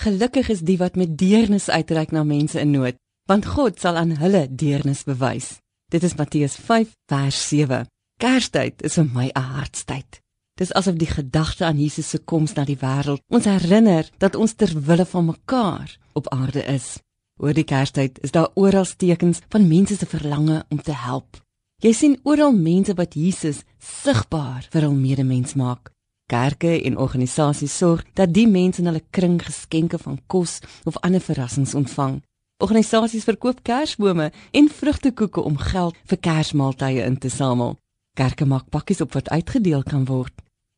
[0.00, 2.96] Gelukkig is die wat met deernis uitreik na mense in nood,
[3.28, 5.58] want God sal aan hulle deernis bewys.
[5.92, 7.84] Dit is Matteus 5 vers 7.
[8.16, 10.20] Kerstyd is vir my 'n hartstyd.
[10.56, 14.54] Dis asof die gedagte aan Jesus se koms na die wêreld ons herinner dat ons
[14.54, 16.98] ter wille van mekaar op aarde is.
[17.36, 21.36] Oor die Kerstyd is daar oral tekens van mense se verlange om te help.
[21.82, 25.92] Jy sien oral mense wat Jesus sigbaar vir hul medemens maak.
[26.30, 31.20] Kerke en organisasies sorg dat die mense in hulle kring geskenke van kos of ander
[31.20, 32.20] verrassings ontvang.
[32.62, 37.76] Organisasies verkoop kersbome en vrugtekoeke om geld vir kersmaaltye in te samel.
[38.18, 40.34] Kerke maak pakkies op wat uitgedeel kan word.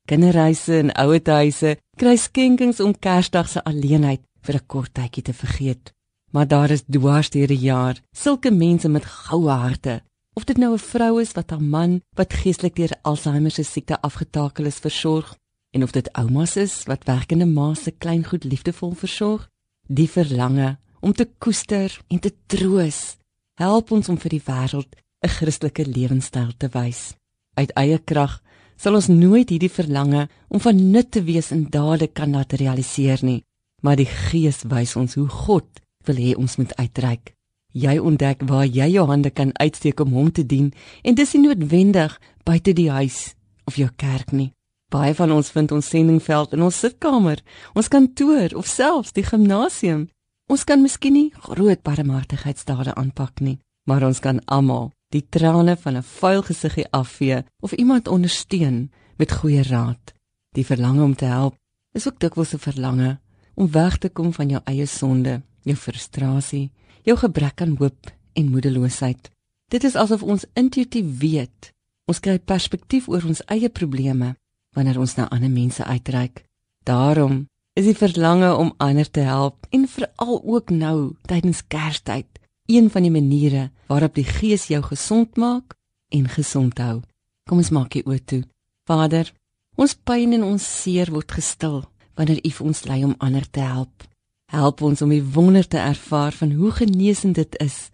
[0.09, 5.92] Kinderreise en ouerhuise kry skenkings om Kersdag se alleenheid vir 'n kort tydjie te vergeet.
[6.33, 10.03] Maar daar is dwars deur die jaar sulke mense met goue harte.
[10.34, 14.00] Of dit nou 'n vrou is wat haar man wat geestelik deur Alzheimer se siekte
[14.00, 15.37] afgetakel is versorg,
[15.73, 19.49] en of dit oumas is wat werkende ma's se kleingoed liefdevol versorg,
[19.89, 23.17] die verlange om te koester en te troos,
[23.59, 27.14] help ons om vir die wêreld 'n Christelike lewenstyl te wys.
[27.55, 28.42] Uit eie krag
[28.77, 33.19] sal ons nooit hierdie verlange om van nut te wees in dade kan laat realiseer
[33.23, 33.45] nie,
[33.83, 35.69] maar die Gees wys ons hoe God
[36.07, 37.34] wil hê ons moet uitreik.
[37.73, 41.47] Jy ontdek waar jy jou hande kan uitsteek om hom te dien en dis nie
[41.47, 44.53] noodwendig buite die huis of jou kerk nie.
[44.93, 47.39] Baie van ons vind ons sendingveld in ons sitkamer,
[47.73, 50.11] ons kantoor of selfs die gimnasium.
[50.53, 53.57] Ons kan miskien nie groot barmhartigheidsdade aanpak nie,
[53.89, 59.33] maar ons kan almal die trane van 'n vuil gesiggie afvee of iemand ondersteun met
[59.33, 60.13] goeie raad.
[60.53, 61.57] Die verlange om te help
[61.95, 63.19] is ook dikwels 'n verlange
[63.55, 66.70] om weg te kom van jou eie sonde, jou frustrasie,
[67.03, 69.31] jou gebrek aan hoop en moedeloosheid.
[69.69, 71.73] Dit is asof ons intuïtief weet.
[72.05, 74.37] Ons kry perspektief oor ons eie probleme
[74.73, 76.45] wanneer ons na ander mense uitreik.
[76.84, 82.27] Daarom is die verlange om ander te help en veral ook nou tydens Kerstyd
[82.67, 85.75] een van die maniere waarop die Gees jou gesond maak
[86.09, 87.01] en gesond hou.
[87.48, 88.42] Kom ons maak dit oop toe.
[88.86, 89.33] Vader,
[89.77, 91.83] ons pyn en ons seer word gestil
[92.14, 94.05] wanneer U vir ons lei om ander te help.
[94.52, 97.89] Help ons om die wonder te ervaar van hoe genesend dit is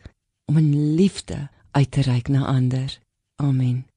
[0.50, 2.98] om in liefde uit te reik na ander.
[3.36, 3.87] Amen.